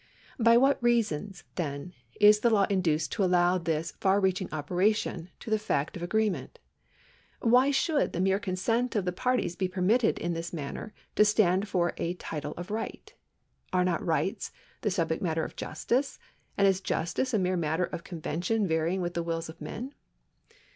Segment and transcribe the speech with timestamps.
[0.39, 5.51] By what reasons, then, is the law induced to allow this far reaching operation to
[5.51, 6.57] the fact of agreement?
[7.39, 11.67] Why should the mere consent of the parties be permitted in this manner to stand
[11.67, 13.13] for a title of right?
[13.71, 14.51] Are not rights
[14.81, 16.17] the subject matter of justice,
[16.57, 19.93] and is justice a mere matter of convention varying with the wills of men